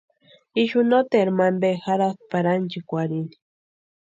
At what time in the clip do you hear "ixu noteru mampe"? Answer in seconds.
0.61-1.69